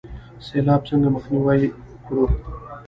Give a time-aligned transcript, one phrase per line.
[0.45, 1.63] سیلاب څنګه مخنیوی
[2.05, 2.25] کړو؟